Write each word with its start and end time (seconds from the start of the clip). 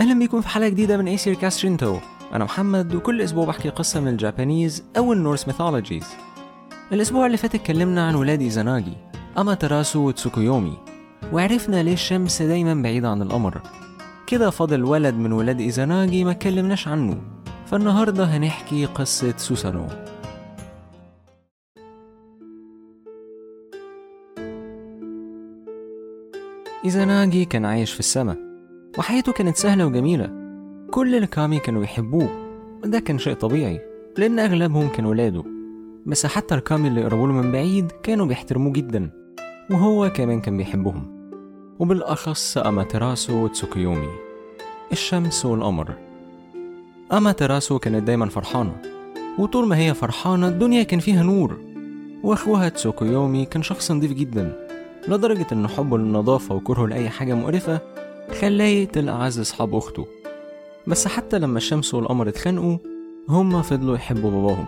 أهلا 0.00 0.18
بيكم 0.18 0.40
في 0.40 0.48
حلقة 0.48 0.68
جديدة 0.68 0.96
من 0.96 1.08
Aesir 1.08 1.34
Cast 1.34 1.58
Shinto 1.58 1.98
أنا 2.32 2.44
محمد 2.44 2.94
وكل 2.94 3.22
أسبوع 3.22 3.44
بحكي 3.46 3.68
قصة 3.68 4.00
من 4.00 4.08
ال 4.08 4.16
Japanese 4.16 4.84
أو 4.96 5.12
ال 5.12 5.18
Norse 5.18 5.48
mythologies. 5.48 6.06
الأسبوع 6.92 7.26
اللي 7.26 7.36
فات 7.36 7.54
اتكلمنا 7.54 8.06
عن 8.06 8.14
ولاد 8.14 8.42
إيزاناجي 8.42 8.92
أماتراسو 9.38 10.08
وتسوكويومي 10.08 10.78
وعرفنا 11.32 11.82
ليه 11.82 11.92
الشمس 11.92 12.42
دايما 12.42 12.82
بعيدة 12.82 13.08
عن 13.08 13.22
القمر. 13.22 13.60
كده 14.26 14.50
فاضل 14.50 14.84
ولد 14.84 15.14
من 15.14 15.32
ولاد 15.32 15.60
إيزاناجي 15.60 16.24
ما 16.24 16.30
اتكلمناش 16.30 16.88
عنه. 16.88 17.20
فالنهاردة 17.66 18.24
هنحكي 18.24 18.86
قصة 18.86 19.34
سوسانو. 19.36 19.86
إيزاناجي 26.84 27.44
كان 27.44 27.64
عايش 27.64 27.92
في 27.92 28.00
السماء. 28.00 28.51
وحياته 28.98 29.32
كانت 29.32 29.56
سهلة 29.56 29.86
وجميلة. 29.86 30.30
كل 30.90 31.14
الكامي 31.14 31.58
كانوا 31.58 31.80
بيحبوه 31.80 32.28
وده 32.84 33.00
كان 33.00 33.18
شيء 33.18 33.34
طبيعي 33.34 33.80
لأن 34.18 34.38
أغلبهم 34.38 34.88
كانوا 34.88 35.10
ولاده. 35.10 35.44
بس 36.06 36.26
حتى 36.26 36.54
الكامي 36.54 36.88
اللي 36.88 37.04
قربوا 37.04 37.26
من 37.26 37.52
بعيد 37.52 37.92
كانوا 38.02 38.26
بيحترموه 38.26 38.72
جدا 38.72 39.10
وهو 39.70 40.10
كمان 40.10 40.40
كان 40.40 40.56
بيحبهم. 40.56 41.30
وبالأخص 41.78 42.58
أماتراسو 42.58 43.44
وتسوكيومي. 43.44 44.08
الشمس 44.92 45.46
والقمر. 45.46 45.94
أماتراسو 47.12 47.78
كانت 47.78 48.02
دايما 48.02 48.26
فرحانة. 48.26 48.76
وطول 49.38 49.66
ما 49.66 49.78
هي 49.78 49.94
فرحانة 49.94 50.48
الدنيا 50.48 50.82
كان 50.82 51.00
فيها 51.00 51.22
نور. 51.22 51.60
وأخوها 52.22 52.68
تسوكيومي 52.68 53.44
كان 53.44 53.62
شخص 53.62 53.92
نضيف 53.92 54.12
جدا 54.12 54.66
لدرجة 55.08 55.46
إن 55.52 55.68
حبه 55.68 55.98
للنظافة 55.98 56.54
وكرهه 56.54 56.86
لأي 56.86 57.10
حاجة 57.10 57.34
مقرفة 57.34 57.80
خلاه 58.40 58.64
يقتل 58.64 59.08
أعز 59.08 59.40
أصحاب 59.40 59.74
أخته. 59.74 60.06
بس 60.86 61.08
حتى 61.08 61.38
لما 61.38 61.58
الشمس 61.58 61.94
والقمر 61.94 62.28
اتخانقوا 62.28 62.78
هما 63.28 63.62
فضلوا 63.62 63.94
يحبوا 63.94 64.30
باباهم 64.30 64.66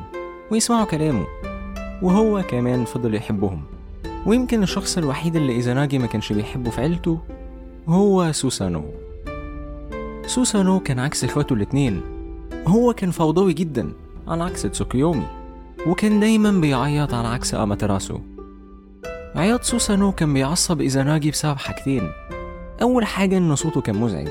ويسمعوا 0.50 0.84
كلامه 0.84 1.26
وهو 2.02 2.42
كمان 2.42 2.84
فضل 2.84 3.14
يحبهم. 3.14 3.62
ويمكن 4.26 4.62
الشخص 4.62 4.98
الوحيد 4.98 5.36
اللي 5.36 5.52
إيزاناجي 5.52 5.98
ما 5.98 6.06
كانش 6.06 6.32
بيحبه 6.32 6.70
في 6.70 6.80
عيلته 6.80 7.18
هو 7.88 8.32
سوسانو. 8.32 8.84
سوسانو 10.26 10.80
كان 10.80 10.98
عكس 10.98 11.24
إخواته 11.24 11.52
الاتنين. 11.52 12.00
هو 12.66 12.92
كان 12.92 13.10
فوضوي 13.10 13.52
جدا 13.52 13.92
على 14.28 14.44
عكس 14.44 14.62
تسوكيومي 14.62 15.26
وكان 15.86 16.20
دايما 16.20 16.50
بيعيط 16.50 17.14
على 17.14 17.28
عكس 17.28 17.54
أماتراسو 17.54 18.18
عياط 19.36 19.62
سوسانو 19.62 20.12
كان 20.12 20.34
بيعصب 20.34 20.80
إيزاناجي 20.80 21.30
بسبب 21.30 21.56
حاجتين. 21.56 22.10
أول 22.82 23.04
حاجة 23.04 23.38
إن 23.38 23.54
صوته 23.54 23.80
كان 23.80 23.96
مزعج. 23.96 24.28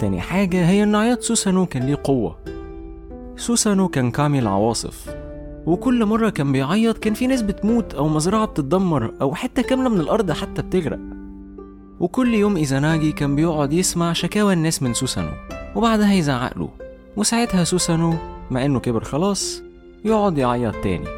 تاني 0.00 0.20
حاجة 0.20 0.68
هي 0.68 0.82
إن 0.82 0.94
عياط 0.94 1.20
سوسانو 1.22 1.66
كان 1.66 1.82
ليه 1.82 1.98
قوة. 2.04 2.38
سوسانو 3.36 3.88
كان 3.88 4.10
كامي 4.10 4.46
عواصف 4.46 5.14
وكل 5.66 6.04
مرة 6.04 6.30
كان 6.30 6.52
بيعيط 6.52 6.98
كان 6.98 7.14
في 7.14 7.26
ناس 7.26 7.42
بتموت 7.42 7.94
أو 7.94 8.08
مزرعة 8.08 8.46
بتتدمر 8.46 9.14
أو 9.20 9.34
حتة 9.34 9.62
كاملة 9.62 9.88
من 9.88 10.00
الأرض 10.00 10.32
حتى 10.32 10.62
بتغرق. 10.62 10.98
وكل 12.00 12.34
يوم 12.34 12.56
إيزاناجي 12.56 13.12
كان 13.12 13.36
بيقعد 13.36 13.72
يسمع 13.72 14.12
شكاوى 14.12 14.52
الناس 14.52 14.82
من 14.82 14.94
سوسانو. 14.94 15.32
وبعدها 15.76 16.12
يزعق 16.12 16.58
له. 16.58 16.68
وساعتها 17.16 17.64
سوسانو 17.64 18.14
مع 18.50 18.64
إنه 18.64 18.80
كبر 18.80 19.04
خلاص 19.04 19.62
يقعد 20.04 20.38
يعيط 20.38 20.74
تاني. 20.74 21.08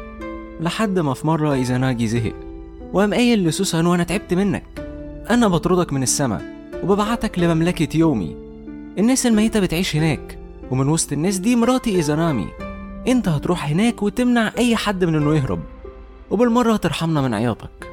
لحد 0.59 0.99
ما 0.99 1.13
في 1.13 1.27
مرة 1.27 1.53
إيزاناجي 1.53 2.07
زهق. 2.07 2.33
وقام 2.93 3.13
قايل 3.13 3.47
لسوسانو 3.47 3.95
أنا 3.95 4.03
تعبت 4.03 4.33
منك. 4.33 4.63
أنا 5.31 5.47
بطردك 5.47 5.93
من 5.93 6.03
السما 6.03 6.41
وببعتك 6.83 7.39
لمملكة 7.39 7.97
يومي. 7.97 8.35
الناس 8.97 9.25
الميتة 9.25 9.59
بتعيش 9.59 9.95
هناك 9.95 10.39
ومن 10.71 10.89
وسط 10.89 11.11
الناس 11.11 11.37
دي 11.37 11.55
مراتي 11.55 11.95
إيزانامي 11.95 12.47
أنت 13.07 13.27
هتروح 13.27 13.69
هناك 13.69 14.03
وتمنع 14.03 14.51
أي 14.57 14.75
حد 14.75 15.03
من 15.03 15.15
إنه 15.15 15.35
يهرب 15.35 15.59
وبالمرة 16.31 16.75
ترحمنا 16.75 17.21
من 17.21 17.33
عياطك. 17.33 17.91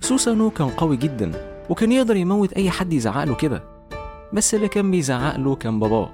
سوسانو 0.00 0.50
كان 0.50 0.68
قوي 0.68 0.96
جدا 0.96 1.32
وكان 1.70 1.92
يقدر 1.92 2.16
يموت 2.16 2.52
أي 2.52 2.70
حد 2.70 2.92
يزعق 2.92 3.24
له 3.24 3.34
كده. 3.34 3.62
بس 4.32 4.54
اللي 4.54 4.68
كان 4.68 4.90
بيزعق 4.90 5.36
له 5.36 5.54
كان 5.54 5.80
باباه 5.80 6.10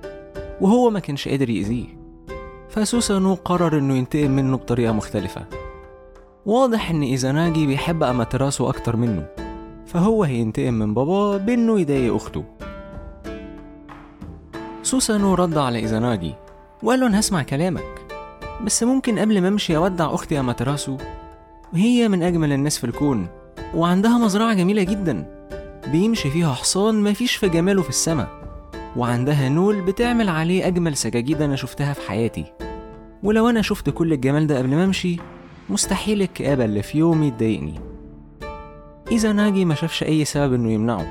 وهو 0.60 0.90
ما 0.90 1.00
كانش 1.00 1.28
قادر 1.28 1.50
يأذيه. 1.50 1.95
فسوسانو 2.76 3.34
قرر 3.34 3.78
إنه 3.78 3.94
ينتقم 3.94 4.30
منه 4.30 4.56
بطريقة 4.56 4.92
مختلفة. 4.92 5.44
واضح 6.46 6.90
إن 6.90 7.02
إيزاناجي 7.02 7.66
بيحب 7.66 8.02
أماتراسو 8.02 8.68
أكتر 8.68 8.96
منه. 8.96 9.26
فهو 9.86 10.24
هينتقم 10.24 10.74
من 10.74 10.94
باباه 10.94 11.36
بإنه 11.36 11.80
يضايق 11.80 12.14
أخته. 12.14 12.44
سوسانو 14.82 15.34
رد 15.34 15.58
على 15.58 15.78
إيزاناجي 15.78 16.34
وقال 16.82 17.00
له 17.00 17.06
أنا 17.06 17.20
هسمع 17.20 17.42
كلامك. 17.42 18.06
بس 18.64 18.82
ممكن 18.82 19.18
قبل 19.18 19.42
ما 19.42 19.48
أمشي 19.48 19.76
أودع 19.76 20.14
أختي 20.14 20.40
أماتراسو 20.40 20.96
وهي 21.72 22.08
من 22.08 22.22
أجمل 22.22 22.52
الناس 22.52 22.78
في 22.78 22.84
الكون. 22.84 23.26
وعندها 23.74 24.18
مزرعة 24.18 24.54
جميلة 24.54 24.82
جدا. 24.82 25.48
بيمشي 25.92 26.30
فيها 26.30 26.54
حصان 26.54 27.02
مفيش 27.02 27.36
في 27.36 27.48
جماله 27.48 27.82
في 27.82 27.88
السماء. 27.88 28.28
وعندها 28.96 29.48
نول 29.48 29.80
بتعمل 29.80 30.28
عليه 30.28 30.66
أجمل 30.66 30.96
سجاجيد 30.96 31.42
أنا 31.42 31.56
شفتها 31.56 31.92
في 31.92 32.08
حياتي. 32.08 32.52
ولو 33.26 33.48
أنا 33.48 33.62
شفت 33.62 33.90
كل 33.90 34.12
الجمال 34.12 34.46
ده 34.46 34.58
قبل 34.58 34.68
ما 34.68 34.84
أمشي 34.84 35.16
مستحيل 35.70 36.22
الكآبة 36.22 36.64
اللي 36.64 36.82
في 36.82 36.98
يومي 36.98 37.30
تضايقني 37.30 37.80
إذا 39.12 39.32
ناجي 39.32 39.64
ما 39.64 39.74
شافش 39.74 40.02
أي 40.02 40.24
سبب 40.24 40.54
إنه 40.54 40.72
يمنعه. 40.72 41.06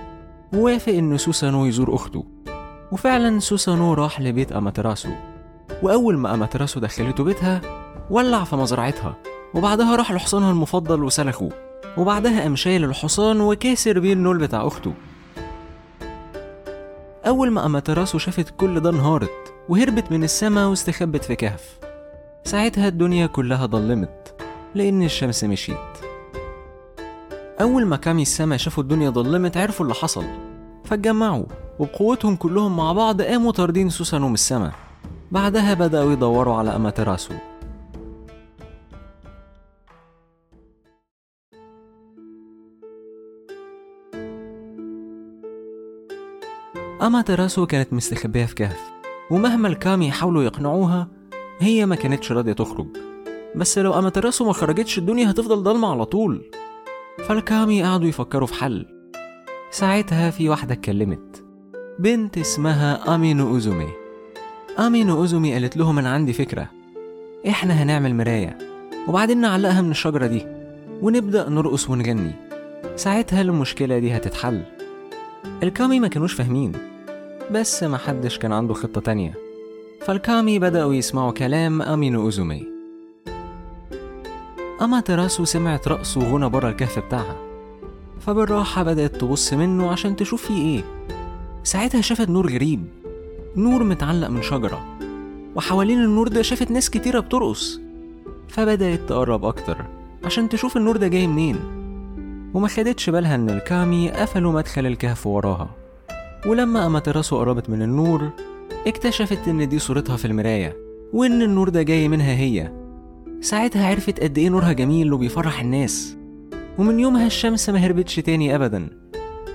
ووافق 0.54 0.94
إن 0.94 1.18
سوسانو 1.18 1.66
يزور 1.66 1.96
أخته. 1.96 2.26
وفعلا 2.92 3.40
سوسانو 3.40 3.94
راح 3.94 4.22
لبيت 4.22 4.52
أماتراسو. 4.52 5.10
وأول 5.84 6.18
ما 6.18 6.34
أماتراسو 6.34 6.80
دخلته 6.80 7.24
بيتها 7.24 7.62
ولع 8.10 8.44
في 8.44 8.56
مزرعتها. 8.56 9.16
وبعدها 9.54 9.96
راح 9.96 10.12
لحصانها 10.12 10.52
المفضل 10.52 11.04
وسلخه 11.04 11.50
وبعدها 11.98 12.42
قام 12.42 12.56
شايل 12.56 12.84
الحصان 12.84 13.42
وكاسر 13.42 14.00
بيه 14.00 14.14
النول 14.14 14.38
بتاع 14.38 14.68
أخته. 14.68 14.94
أول 17.28 17.52
ما 17.52 17.66
أماتراسو 17.66 18.18
شافت 18.18 18.50
كل 18.58 18.80
ده 18.80 18.90
انهارت 18.90 19.54
وهربت 19.70 20.12
من 20.12 20.24
السما 20.24 20.66
واستخبت 20.66 21.24
في 21.24 21.36
كهف. 21.36 21.85
ساعتها 22.46 22.88
الدنيا 22.88 23.28
كلها 23.28 23.66
ضلمت 23.66 24.36
لأن 24.76 25.04
الشمس 25.04 25.44
مشيت. 25.44 25.78
أول 27.62 27.86
ما 27.86 27.98
كامي 27.98 28.22
السما 28.22 28.58
شافوا 28.58 28.84
الدنيا 28.84 29.10
ضلمت 29.10 29.58
عرفوا 29.58 29.86
اللي 29.86 29.96
حصل. 29.96 30.26
فاتجمعوا 30.86 31.46
وبقوتهم 31.80 32.36
كلهم 32.36 32.78
مع 32.78 32.94
بعض 32.94 33.22
قاموا 33.22 33.52
طاردين 33.52 33.90
سوسانو 33.90 34.28
من 34.28 34.34
السما 34.34 34.72
بعدها 35.32 35.74
بدأوا 35.74 36.12
يدوروا 36.12 36.56
على 36.56 36.76
أماتراسو 36.76 37.34
أماتراسو 47.02 47.66
كانت 47.66 47.94
مستخبية 47.94 48.46
في 48.46 48.56
كهف 48.56 48.80
ومهما 49.32 49.68
الكامي 49.68 50.08
يحاولوا 50.08 50.44
يقنعوها 50.44 51.08
هي 51.60 51.86
ما 51.86 51.96
كانتش 51.96 52.32
راضية 52.32 52.54
تخرج. 52.54 52.88
بس 53.56 53.78
لو 53.78 54.00
أماتراسو 54.00 54.46
ما 54.46 54.54
خرجتش 54.54 54.98
الدنيا 54.98 55.32
هتفضل 55.32 55.64
ضلمة 55.64 55.92
على 55.92 56.06
طول. 56.06 56.52
فالكامي 57.28 57.84
قعدوا 57.84 58.08
يفكروا 58.08 58.48
في 58.48 58.54
حل. 58.54 58.86
ساعتها 59.72 60.30
في 60.30 60.50
واحدة 60.50 60.74
اتكلمت. 60.74 61.44
بنت 62.00 62.38
اسمها 62.38 63.16
أمينو 63.16 63.48
أوزومي. 63.48 63.88
أمينو 64.80 65.18
أوزومي 65.18 65.54
قالت 65.54 65.78
لهم 65.78 66.00
أنا 66.00 66.10
عندي 66.10 66.34
فكرة. 66.34 66.70
إحنا 67.48 67.74
هنعمل 67.74 68.16
مراية 68.16 68.58
وبعدين 69.08 69.42
نعلقها 69.42 69.82
من 69.82 69.92
الشجرة 69.92 70.28
دي 70.28 70.46
ونبدأ 71.02 71.50
نرقص 71.50 71.90
ونغني. 71.90 72.32
ساعتها 72.96 73.42
المشكلة 73.42 74.00
دي 74.00 74.18
هتتحل. 74.18 74.64
الكامي 75.64 76.00
ما 76.00 76.08
كانوش 76.08 76.34
فاهمين. 76.34 76.72
بس 77.52 77.84
محدش 77.84 78.38
كان 78.38 78.52
عنده 78.54 78.74
خطة 78.74 79.02
تانية. 79.02 79.45
فالكامي 80.06 80.60
بدأوا 80.60 80.94
يسمعوا 80.94 81.32
كلام 81.32 81.82
أمينو 81.82 82.22
أوزومي. 82.22 82.68
أما 84.82 85.00
تراسو 85.00 85.46
سمعت 85.46 85.88
رقص 85.88 86.18
وغنى 86.18 86.50
بره 86.50 86.70
الكهف 86.70 87.00
بتاعها. 87.00 87.36
فبالراحة 88.20 88.84
بدأت 88.84 89.16
تبص 89.16 89.54
منه 89.54 89.92
عشان 89.92 90.16
تشوف 90.16 90.46
فيه 90.46 90.66
إيه. 90.66 90.84
ساعتها 91.64 92.02
شافت 92.02 92.30
نور 92.30 92.54
غريب. 92.54 92.86
نور 93.56 93.84
متعلق 93.84 94.28
من 94.28 94.42
شجرة. 94.42 94.86
وحوالين 95.56 96.04
النور 96.04 96.28
ده 96.28 96.42
شافت 96.42 96.72
ناس 96.72 96.90
كتيرة 96.90 97.20
بترقص. 97.20 97.80
فبدأت 98.48 99.00
تقرب 99.00 99.46
أكتر 99.46 99.78
عشان 100.24 100.50
تشوف 100.50 100.78
النور 100.78 100.98
ده 100.98 101.08
جاي 101.08 101.28
منين. 101.28 101.60
وما 102.54 102.68
خدتش 102.68 103.10
بالها 103.10 103.36
إن 103.36 103.50
الكامي 103.50 104.12
قفلوا 104.12 104.52
مدخل 104.52 104.86
الكهف 104.86 105.28
وراها. 105.28 105.70
ولما 106.46 106.86
أماتراسو 106.86 107.38
قربت 107.38 107.70
من 107.70 107.82
النور 107.82 108.30
اكتشفت 108.88 109.48
إن 109.48 109.70
دي 109.70 109.80
صورتها 109.80 110.18
في 110.18 110.26
المراية 110.26 110.78
وإن 111.14 111.42
النور 111.42 111.70
ده 111.70 111.82
جاي 111.82 112.08
منها 112.08 112.36
هي. 112.36 112.72
ساعتها 113.42 113.88
عرفت 113.88 114.20
قد 114.20 114.38
إيه 114.38 114.50
نورها 114.50 114.72
جميل 114.72 115.14
وبيفرح 115.14 115.62
الناس. 115.62 116.18
ومن 116.78 117.00
يومها 117.00 117.28
الشمس 117.28 117.70
ما 117.70 117.80
هربتش 117.80 118.16
تاني 118.16 118.56
ابدا. 118.56 118.90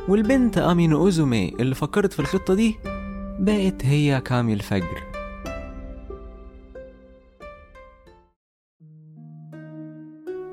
والبنت 0.09 0.59
امينو 0.59 0.99
أوزومي 0.99 1.49
اللي 1.61 1.75
فكرت 1.75 2.12
في 2.12 2.21
الخطة 2.21 2.55
دي 2.55 2.77
بقت 3.38 3.87
هي 3.87 4.21
كامي 4.21 4.53
الفجر. 4.53 5.03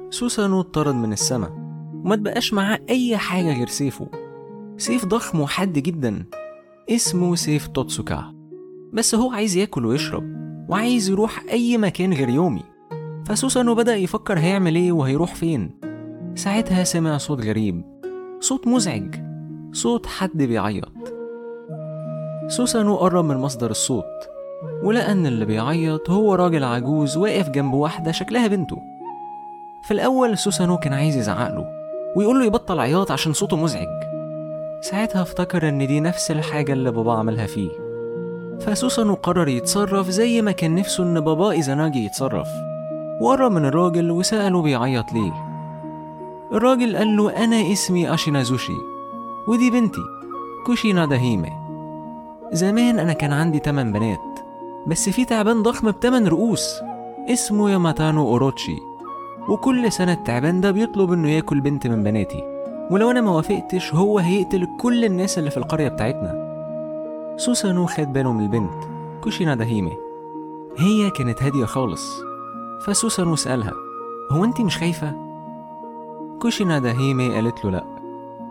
سوسانو 0.09 0.61
اتطرد 0.61 0.95
من 0.95 1.13
السما 1.13 1.47
وما 2.05 2.15
تبقاش 2.15 2.53
معاه 2.53 2.79
أي 2.89 3.17
حاجة 3.17 3.57
غير 3.57 3.67
سيفه. 3.67 4.09
سيف 4.77 5.05
ضخم 5.05 5.39
وحاد 5.39 5.73
جدا 5.73 6.25
اسمه 6.89 7.35
سيف 7.35 7.67
توتسوكا. 7.67 8.36
بس 8.93 9.15
هو 9.15 9.31
عايز 9.31 9.57
ياكل 9.57 9.85
ويشرب 9.85 10.23
وعايز 10.69 11.09
يروح 11.09 11.43
أي 11.51 11.77
مكان 11.77 12.13
غير 12.13 12.29
يومي. 12.29 12.63
فسوسانو 13.25 13.75
بدأ 13.75 13.95
يفكر 13.95 14.39
هيعمل 14.39 14.75
إيه 14.75 14.91
وهيروح 14.91 15.35
فين. 15.35 15.79
ساعتها 16.35 16.83
سمع 16.83 17.17
صوت 17.17 17.45
غريب 17.45 17.83
صوت 18.39 18.67
مزعج 18.67 19.15
صوت 19.71 20.05
حد 20.05 20.37
بيعيط. 20.37 21.13
سوسانو 22.47 22.95
قرب 22.95 23.25
من 23.25 23.37
مصدر 23.37 23.71
الصوت 23.71 24.03
ولقى 24.83 25.11
إن 25.11 25.25
اللي 25.25 25.45
بيعيط 25.45 26.09
هو 26.09 26.35
راجل 26.35 26.63
عجوز 26.63 27.17
واقف 27.17 27.49
جنب 27.49 27.73
واحدة 27.73 28.11
شكلها 28.11 28.47
بنته. 28.47 28.77
في 29.83 29.93
الأول 29.93 30.37
سوسانو 30.37 30.77
كان 30.77 30.93
عايز 30.93 31.15
يزعقله 31.15 31.65
ويقول 32.15 32.39
له 32.39 32.45
يبطل 32.45 32.79
عياط 32.79 33.11
عشان 33.11 33.33
صوته 33.33 33.57
مزعج. 33.57 33.87
ساعتها 34.81 35.21
افتكر 35.21 35.69
إن 35.69 35.87
دي 35.87 35.99
نفس 35.99 36.31
الحاجة 36.31 36.73
اللي 36.73 36.91
بابا 36.91 37.13
عملها 37.13 37.45
فيه. 37.45 37.86
فسوسانو 38.61 39.13
قرر 39.13 39.47
يتصرف 39.47 40.09
زي 40.09 40.41
ما 40.41 40.51
كان 40.51 40.75
نفسه 40.75 41.03
إن 41.03 41.19
بابا 41.19 41.51
إيزاناجي 41.51 42.05
يتصرف. 42.05 42.47
وقرب 43.21 43.51
من 43.51 43.65
الراجل 43.65 44.11
وسأله 44.11 44.61
بيعيط 44.61 45.13
ليه. 45.13 45.33
الراجل 46.51 46.97
قال 46.97 47.17
له 47.17 47.43
أنا 47.43 47.71
اسمي 47.71 48.13
أشينازوشي 48.13 48.77
ودي 49.47 49.71
بنتي 49.71 50.01
كوشينا 50.65 51.05
داهيمي 51.05 51.51
زمان 52.51 52.99
أنا 52.99 53.13
كان 53.13 53.33
عندي 53.33 53.59
تمن 53.59 53.93
بنات 53.93 54.19
بس 54.87 55.09
في 55.09 55.25
تعبان 55.25 55.63
ضخم 55.63 55.91
بتمن 55.91 56.27
رؤوس 56.27 56.75
اسمه 57.29 57.69
ياماتانو 57.69 58.27
أوروتشي. 58.27 58.77
وكل 59.49 59.91
سنة 59.91 60.13
التعبان 60.13 60.61
ده 60.61 60.71
بيطلب 60.71 61.11
إنه 61.11 61.29
ياكل 61.29 61.61
بنت 61.61 61.87
من 61.87 62.03
بناتي. 62.03 62.43
ولو 62.91 63.11
أنا 63.11 63.21
ما 63.21 63.31
وافقتش 63.31 63.93
هو 63.93 64.19
هيقتل 64.19 64.67
كل 64.79 65.05
الناس 65.05 65.37
اللي 65.37 65.49
في 65.49 65.57
القرية 65.57 65.87
بتاعتنا. 65.87 66.46
سوسانو 67.37 67.85
خد 67.85 68.13
باله 68.13 68.31
من 68.31 68.43
البنت. 68.43 68.83
كوشينا 69.23 69.55
داهيمي 69.55 69.97
هي 70.77 71.09
كانت 71.09 71.43
هادية 71.43 71.65
خالص. 71.65 72.21
فسوسانو 72.85 73.35
سألها 73.35 73.73
هو 74.31 74.43
أنت 74.43 74.61
مش 74.61 74.77
خايفة؟ 74.77 75.15
كوشينا 76.41 76.79
داهيمي 76.79 77.35
قالت 77.35 77.65
له 77.65 77.71
لأ. 77.71 77.83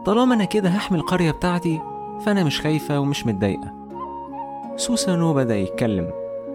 طالما 0.04 0.34
أنا 0.34 0.44
كده 0.44 0.68
هحمي 0.68 0.98
القرية 0.98 1.30
بتاعتي 1.30 1.80
فأنا 2.24 2.44
مش 2.44 2.60
خايفة 2.60 3.00
ومش 3.00 3.26
متضايقة. 3.26 3.72
سوسانو 4.76 5.34
بدأ 5.34 5.56
يتكلم 5.56 6.10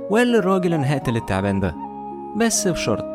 وقال 0.09 0.27
للراجل 0.27 0.73
أنا 0.73 0.93
هقتل 0.93 1.15
التعبان 1.15 1.59
ده. 1.59 1.75
بس 2.37 2.67
بشرط 2.67 3.05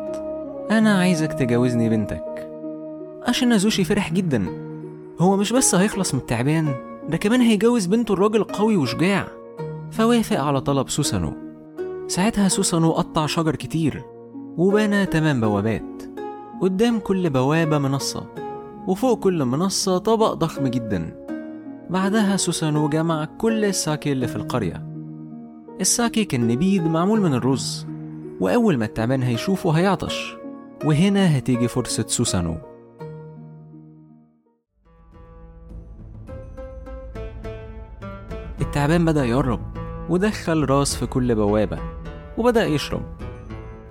أنا 0.71 0.99
عايزك 0.99 1.33
تجوزني 1.33 1.89
بنتك. 1.89 2.49
أشينازوشي 3.23 3.83
فرح 3.83 4.13
جدا. 4.13 4.45
هو 5.19 5.37
مش 5.37 5.53
بس 5.53 5.75
هيخلص 5.75 6.13
من 6.13 6.19
التعبان 6.19 6.86
ده 7.09 7.17
كمان 7.17 7.41
هيجوز 7.41 7.85
بنته 7.85 8.13
الراجل 8.13 8.43
قوي 8.43 8.77
وشجاع. 8.77 9.27
فوافق 9.91 10.39
على 10.39 10.61
طلب 10.61 10.89
سوسانو. 10.89 11.33
ساعتها 12.07 12.47
سوسانو 12.47 12.91
قطع 12.91 13.25
شجر 13.25 13.55
كتير 13.55 14.03
وبنى 14.57 15.05
تمن 15.05 15.41
بوابات. 15.41 16.03
قدام 16.61 16.99
كل 16.99 17.29
بوابة 17.29 17.77
منصة 17.77 18.25
وفوق 18.87 19.19
كل 19.19 19.45
منصة 19.45 19.97
طبق 19.97 20.33
ضخم 20.33 20.67
جدا. 20.67 21.25
بعدها 21.89 22.37
سوسانو 22.37 22.89
جمع 22.89 23.25
كل 23.25 23.65
الساكي 23.65 24.11
اللي 24.11 24.27
في 24.27 24.35
القرية. 24.35 24.87
الساكي 25.81 26.25
كان 26.25 26.47
نبيذ 26.47 26.83
معمول 26.83 27.21
من 27.21 27.33
الرز 27.33 27.87
وأول 28.39 28.77
ما 28.77 28.85
التعبان 28.85 29.23
هيشوفه 29.23 29.71
هيعطش. 29.71 30.35
وهنا 30.85 31.37
هتيجي 31.37 31.67
فرصة 31.67 32.05
سوسانو. 32.07 32.57
التعبان 38.77 39.05
بدأ 39.05 39.25
يقرب 39.25 39.59
ودخل 40.09 40.65
راس 40.69 40.95
في 40.95 41.05
كل 41.05 41.35
بوابة 41.35 41.79
وبدأ 42.37 42.65
يشرب. 42.65 43.01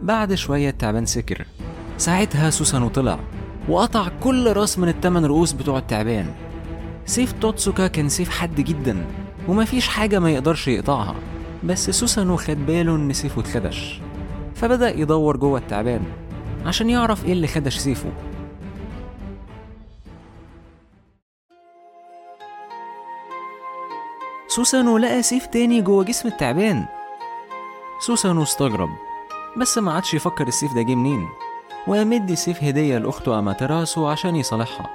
بعد 0.02 0.34
شوية 0.34 0.70
التعبان 0.70 1.06
سكر. 1.06 1.46
ساعتها 1.98 2.50
سوسانو 2.50 2.88
طلع 2.88 3.18
وقطع 3.68 4.08
كل 4.20 4.52
راس 4.52 4.78
من 4.78 4.88
التمن 4.88 5.24
رؤوس 5.24 5.52
بتوع 5.52 5.78
التعبان. 5.78 6.26
سيف 7.06 7.32
توتسوكا 7.32 7.86
كان 7.86 8.08
سيف 8.08 8.28
حاد 8.28 8.60
جدا 8.60 9.06
ومفيش 9.48 9.88
حاجة 9.88 10.18
ما 10.18 10.30
يقدرش 10.30 10.68
يقطعها. 10.68 11.14
بس 11.64 11.90
سوسانو 11.90 12.36
خد 12.36 12.66
باله 12.66 12.96
إن 12.96 13.12
سيفه 13.12 13.40
اتخدش. 13.40 14.00
فبدأ 14.54 15.00
يدور 15.00 15.36
جوه 15.36 15.58
التعبان 15.58 16.02
عشان 16.66 16.90
يعرف 16.90 17.24
إيه 17.24 17.32
اللي 17.32 17.46
خدش 17.46 17.76
سيفه. 17.76 18.10
سوسانو 24.56 24.98
لقى 24.98 25.22
سيف 25.22 25.46
تاني 25.46 25.80
جوه 25.80 26.04
جسم 26.04 26.28
التعبان. 26.28 26.84
سوسانو 28.00 28.42
استغرب 28.42 28.90
بس 29.56 29.78
ما 29.78 29.92
عادش 29.92 30.14
يفكر 30.14 30.48
السيف 30.48 30.74
ده 30.74 30.82
جه 30.82 30.94
منين 30.94 31.28
مدي 31.88 32.36
سيف 32.36 32.64
هدية 32.64 32.98
لأخته 32.98 33.38
أماتراسو 33.38 34.06
عشان 34.06 34.36
يصالحها. 34.36 34.90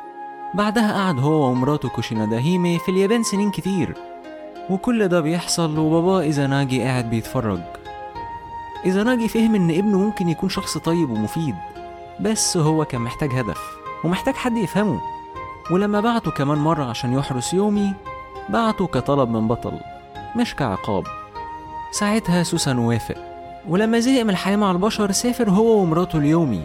بعدها 0.53 0.93
قعد 0.93 1.19
هو 1.19 1.51
ومراته 1.51 1.89
كوشينا 1.89 2.25
داهيمي 2.25 2.79
في 2.79 2.89
اليابان 2.91 3.23
سنين 3.23 3.51
كتير 3.51 3.97
وكل 4.69 5.07
ده 5.07 5.21
بيحصل 5.21 5.79
وبابا 5.79 6.19
إيزاناجي 6.21 6.81
قاعد 6.81 7.09
بيتفرج. 7.09 7.61
إيزاناجي 8.85 9.27
فهم 9.27 9.55
إن 9.55 9.69
ابنه 9.69 9.97
ممكن 9.97 10.29
يكون 10.29 10.49
شخص 10.49 10.77
طيب 10.77 11.09
ومفيد 11.09 11.55
بس 12.19 12.57
هو 12.57 12.85
كان 12.85 13.01
محتاج 13.01 13.33
هدف 13.33 13.61
ومحتاج 14.03 14.35
حد 14.35 14.57
يفهمه. 14.57 15.01
ولما 15.71 15.99
بعته 15.99 16.31
كمان 16.31 16.57
مرة 16.57 16.83
عشان 16.83 17.13
يحرس 17.13 17.53
يومي 17.53 17.93
بعته 18.49 18.87
كطلب 18.87 19.29
من 19.29 19.47
بطل 19.47 19.79
مش 20.35 20.55
كعقاب. 20.55 21.03
ساعتها 21.91 22.43
سوسانو 22.43 22.77
وافق 22.77 23.15
ولما 23.69 23.99
زهق 23.99 24.23
من 24.23 24.29
الحياة 24.29 24.55
مع 24.55 24.71
البشر 24.71 25.11
سافر 25.11 25.49
هو 25.49 25.81
ومراته 25.81 26.17
اليومي. 26.17 26.63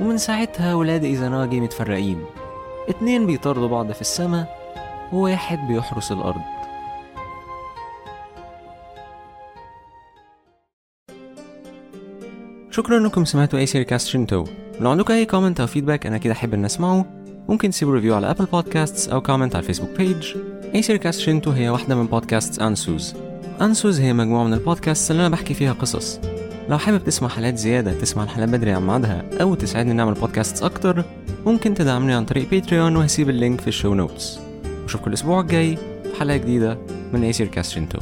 ومن 0.00 0.18
ساعتها 0.18 0.74
ولاد 0.74 1.04
إيزاناجي 1.04 1.60
متفرقين. 1.60 2.24
اتنين 2.88 3.26
بيطاردوا 3.26 3.68
بعض 3.68 3.92
في 3.92 4.00
السماء 4.00 4.58
وواحد 5.12 5.58
بيحرس 5.68 6.12
الأرض. 6.12 6.40
شكرا 12.70 12.98
انكم 12.98 13.24
سمعتوا 13.24 13.58
أي 13.58 13.66
سيري 13.66 13.84
كاست 13.84 14.08
شنتو. 14.08 14.44
لو 14.80 14.90
عندكم 14.90 15.14
أي 15.14 15.26
comment 15.26 15.60
أو 15.60 15.66
feedback 15.66 16.06
أنا 16.06 16.18
كده 16.18 16.32
أحب 16.32 16.54
إن 16.54 16.64
أسمعه. 16.64 17.04
ممكن 17.48 17.70
تسيبوا 17.70 17.94
review 17.94 18.14
على 18.14 18.30
Apple 18.30 18.44
Podcasts 18.44 19.08
أو 19.08 19.20
comment 19.20 19.54
على 19.56 19.62
الفيسبوك 19.62 19.90
page 19.90 20.36
أي 20.74 20.82
سيري 20.82 20.98
كاست 20.98 21.20
شنتو 21.20 21.50
هي 21.50 21.68
واحدة 21.68 21.94
من 21.94 22.06
podcasts 22.06 22.62
أنسوز. 22.62 23.14
أنسوز 23.60 24.00
هي 24.00 24.12
مجموعة 24.12 24.44
من 24.44 24.54
ال 24.54 24.60
podcasts 24.60 25.10
اللي 25.10 25.20
أنا 25.20 25.28
بحكي 25.28 25.54
فيها 25.54 25.72
قصص. 25.72 26.20
لو 26.68 26.78
حابب 26.78 27.04
تسمع 27.04 27.28
حلقات 27.28 27.56
زيادة 27.58 27.92
تسمع 27.92 28.22
الحلقات 28.24 28.48
بدري 28.48 28.70
عن 28.72 28.86
ميعادها 28.86 29.24
أو 29.40 29.54
تساعدني 29.54 29.92
نعمل 29.92 30.14
podcasts 30.14 30.62
أكتر 30.62 31.04
ممكن 31.46 31.74
تدعمني 31.74 32.12
عن 32.12 32.24
طريق 32.24 32.50
Patreon 32.50 32.96
وهسيب 32.96 33.30
ال 33.30 33.36
link 33.36 33.60
في 33.60 33.68
ال 33.68 33.73
show 33.73 33.94
notes 33.94 34.38
وأشوفكم 34.82 35.08
الأسبوع 35.08 35.40
الجاي 35.40 35.76
في 35.76 36.20
حلقة 36.20 36.36
جديدة 36.36 36.78
من 37.12 37.24
أي 37.24 37.32
سيري 37.32 37.46
كاست 37.46 37.72
شنتو 37.72 37.98